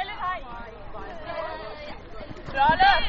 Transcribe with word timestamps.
Eller 0.00 0.16
hei. 0.22 0.40
Bra 2.52 2.68
løp. 2.80 3.04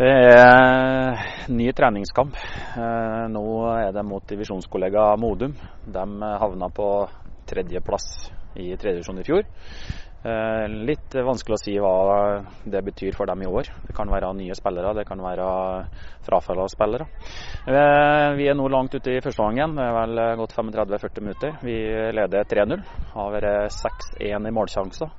Det 0.00 0.08
er 0.08 1.22
ny 1.52 1.72
treningskamp. 1.76 2.36
Eh, 2.76 3.24
Nå 3.28 3.44
er 3.76 3.92
det 3.92 4.04
mot 4.08 4.24
divisjonskollega 4.28 5.16
Modum. 5.20 5.52
De 5.84 6.04
havna 6.40 6.68
på 6.72 6.90
tredjeplass 7.50 8.30
i 8.54 8.76
tredjedivisjon 8.76 9.20
i 9.20 9.26
fjor. 9.26 9.44
Eh, 10.20 10.66
Litt 10.68 11.14
vanskelig 11.16 11.56
å 11.56 11.60
si 11.62 11.74
hva 11.80 11.94
det 12.68 12.82
betyr 12.84 13.16
for 13.16 13.30
dem 13.30 13.44
i 13.44 13.48
år. 13.48 13.70
Det 13.86 13.94
kan 13.96 14.10
være 14.12 14.32
nye 14.36 14.56
spillere, 14.58 14.92
det 14.98 15.06
kan 15.08 15.22
være 15.24 15.48
frafall 16.26 16.60
av 16.64 16.68
spillere. 16.72 17.08
Eh, 17.64 18.28
Vi 18.36 18.48
er 18.48 18.54
nå 18.58 18.68
langt 18.68 18.94
ute 18.94 19.16
i 19.16 19.20
første 19.24 19.42
gangen. 19.42 19.76
Det 19.76 19.86
er 19.86 19.96
vel 19.96 20.22
gått 20.42 20.56
35-40 20.56 21.24
minutter. 21.24 21.58
Vi 21.62 21.76
leder 22.12 22.44
3-0. 22.44 22.84
Har 23.14 23.32
vært 23.32 23.72
6-1 23.72 24.48
i 24.48 24.54
målsjanser. 24.54 25.12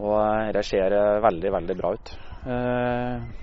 Og 0.00 0.52
det 0.54 0.64
ser 0.64 0.94
veldig, 1.20 1.52
veldig 1.52 1.76
bra 1.76 1.92
ut. 1.96 2.16
Eh, 2.46 3.40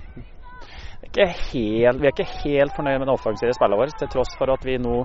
er 1.08 1.10
ikke 1.12 1.28
helt, 1.54 2.02
vi 2.02 2.08
er 2.08 2.14
ikke 2.14 2.42
helt 2.44 2.76
fornøyd 2.76 3.00
med 3.00 3.08
det 3.08 3.14
offensive 3.14 3.54
spillet 3.56 3.80
vårt, 3.80 3.96
til 4.00 4.10
tross 4.12 4.34
for 4.38 4.52
at 4.54 4.66
vi 4.66 4.78
nå 4.82 4.96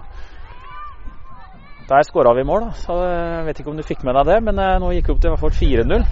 Der 1.88 2.02
skåra 2.06 2.32
vi 2.34 2.45
mål, 2.46 2.68
da. 2.68 2.70
så 2.78 2.95
jeg 3.02 3.46
vet 3.48 3.60
ikke 3.60 3.70
om 3.72 3.78
du 3.80 3.84
fikk 3.86 4.04
med 4.06 4.14
deg 4.18 4.28
det, 4.30 4.38
men 4.46 4.59
eh, 4.62 4.78
nå 4.80 4.92
gikk 4.95 5.09
det 5.09 5.14
opp 5.14 5.22
til 5.22 5.30
i 5.30 5.32
hvert 5.32 5.42
fall 5.42 5.56
4-0. 5.59 6.05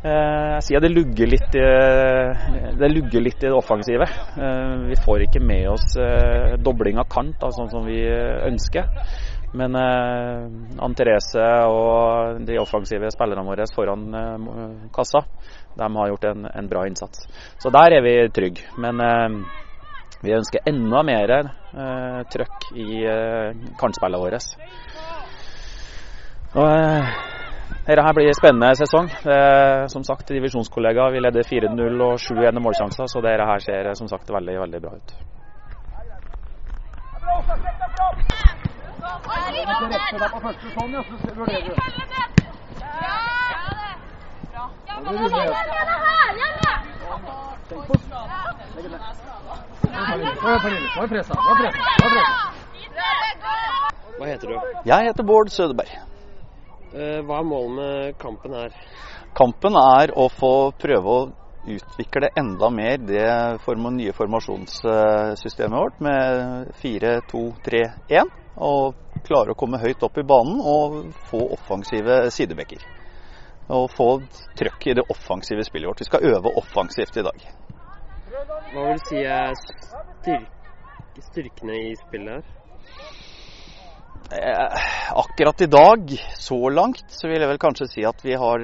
Eh, 0.00 0.46
Jeg 0.54 0.62
sier 0.64 0.80
det 0.84 0.90
lugger 0.94 1.28
litt 1.28 1.56
det 2.80 2.88
lugger 2.92 3.24
litt 3.26 3.42
i 3.42 3.48
det 3.50 3.56
offensive. 3.56 4.06
Eh, 4.38 4.76
Vi 4.88 4.96
får 5.04 5.26
ikke 5.26 5.42
med 5.44 5.66
oss 5.72 5.88
eh, 6.00 6.54
dobling 6.62 7.00
av 7.02 7.08
kant, 7.10 7.42
sånn 7.58 7.72
som 7.72 7.84
vi 7.88 8.00
ønsker. 8.06 8.86
Men 9.60 9.74
eh, 9.74 10.46
Ann 10.86 10.94
Therese 10.94 11.42
og 11.66 12.40
de 12.46 12.60
offensive 12.62 13.10
spillerne 13.10 13.44
våre 13.48 13.66
foran 13.74 14.06
eh, 14.14 14.84
kassa, 14.94 15.24
de 15.74 15.90
har 15.96 16.12
gjort 16.12 16.28
en, 16.30 16.46
en 16.54 16.70
bra 16.70 16.86
innsats. 16.86 17.26
Så 17.58 17.72
der 17.74 17.98
er 17.98 18.06
vi 18.06 18.14
trygge. 18.30 18.70
Men 18.78 19.02
eh, 19.02 19.40
vi 20.20 20.34
ønsker 20.36 20.66
enda 20.68 21.00
mer 21.06 21.30
eh, 21.32 22.20
trøkk 22.32 22.70
i 22.76 23.04
eh, 23.08 23.54
kantspillene 23.80 24.20
våre. 24.20 24.40
Og, 26.50 26.66
eh, 26.66 27.06
dette 27.86 28.04
her 28.04 28.14
blir 28.14 28.28
en 28.28 28.36
spennende 28.36 28.74
sesong. 28.76 29.08
Det 29.24 29.32
er, 29.32 29.86
som 29.88 30.04
sagt, 30.04 30.28
divisjonskollega. 30.28 31.08
Vi 31.14 31.24
leder 31.24 31.48
4-0 31.48 32.04
og 32.04 32.20
7-1 32.20 32.60
i 32.60 32.64
målsjanser, 32.66 33.08
så 33.08 33.24
dette 33.24 33.48
her 33.48 33.64
ser 33.64 33.92
som 33.96 34.08
sagt 34.12 34.30
veldig, 34.30 34.60
veldig 34.60 34.82
bra 34.84 34.92
ut. 35.00 35.16
Hva 54.20 54.26
heter 54.28 54.48
du? 54.52 54.56
Jeg 54.84 55.06
heter 55.08 55.24
Bård 55.24 55.48
Sødeberg. 55.52 55.92
Eh, 56.92 57.20
Hva 57.24 57.38
er 57.40 57.46
målet 57.46 57.76
med 57.76 58.18
kampen 58.20 58.56
her? 58.56 58.74
Kampen 59.36 59.78
er 59.78 60.12
å 60.18 60.26
få 60.32 60.52
prøve 60.80 61.14
å 61.14 61.28
utvikle 61.70 62.30
enda 62.36 62.70
mer 62.72 62.98
det 62.98 63.24
nye 63.94 64.12
formasjonssystemet 64.16 65.78
vårt 65.78 66.00
med 66.04 66.72
4-2-3-1. 66.82 68.32
Og 68.60 68.94
klare 69.24 69.54
å 69.54 69.58
komme 69.58 69.80
høyt 69.80 70.02
opp 70.04 70.18
i 70.18 70.26
banen 70.26 70.60
og 70.60 71.14
få 71.30 71.40
offensive 71.54 72.26
sidebekker. 72.34 72.82
Og 73.70 73.88
få 73.94 74.10
trøkk 74.58 74.90
i 74.90 74.98
det 74.98 75.06
offensive 75.08 75.64
spillet 75.64 75.88
vårt. 75.92 76.02
Vi 76.02 76.10
skal 76.10 76.28
øve 76.34 76.52
offensivt 76.60 77.16
i 77.16 77.24
dag. 77.24 77.44
Hva 78.40 78.86
vil 78.86 78.96
du 78.96 79.04
si 79.04 79.20
er 79.26 79.52
styrk 79.58 80.48
styrkene 81.20 81.76
i 81.90 81.94
spillet 81.98 82.38
her? 82.38 82.56
Eh, 84.30 84.76
akkurat 85.18 85.60
i 85.60 85.66
dag, 85.66 86.12
så 86.38 86.68
langt, 86.70 87.04
så 87.08 87.28
vil 87.28 87.42
jeg 87.42 87.50
vel 87.50 87.58
kanskje 87.60 87.88
si 87.90 88.04
at 88.06 88.22
vi 88.24 88.36
har 88.38 88.62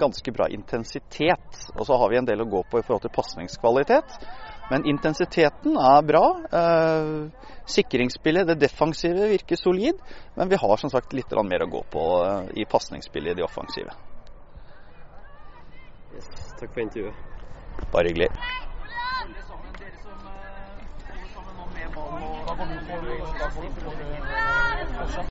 ganske 0.00 0.32
bra 0.32 0.48
intensitet. 0.50 1.58
Og 1.76 1.84
så 1.86 1.98
har 2.00 2.10
vi 2.10 2.18
en 2.18 2.26
del 2.26 2.42
å 2.42 2.48
gå 2.48 2.62
på 2.64 2.80
i 2.80 2.86
forhold 2.86 3.04
til 3.04 3.12
pasningskvalitet. 3.14 4.16
Men 4.72 4.86
intensiteten 4.88 5.76
er 5.76 6.06
bra. 6.08 6.24
Eh, 6.62 7.52
sikringsspillet, 7.76 8.48
det 8.48 8.56
defensive, 8.64 9.28
virker 9.34 9.60
solid. 9.60 10.00
Men 10.34 10.48
vi 10.48 10.58
har 10.64 10.80
som 10.80 10.90
sagt 10.90 11.12
litt 11.12 11.36
mer 11.44 11.66
å 11.66 11.70
gå 11.76 11.84
på 11.92 12.08
eh, 12.24 12.64
i 12.64 12.66
pasningsspillet 12.66 13.36
i 13.36 13.42
det 13.42 13.46
offensive. 13.46 13.94
Yes, 16.16 16.32
takk 16.58 16.72
for 16.72 16.82
intervjuet. 16.88 17.28
Bare 17.92 18.08
hyggelig. 18.08 18.32
prendre 22.62 23.02
le 23.02 23.18
point. 23.18 25.12